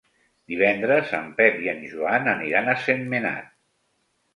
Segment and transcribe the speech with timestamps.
[0.53, 3.59] Divendres en Pep i en Joan aniran a Sentmenat.